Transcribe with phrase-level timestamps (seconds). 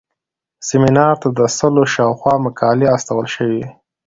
[0.67, 3.65] سیمینار ته د سلو شاوخوا مقالې استول شوې وې.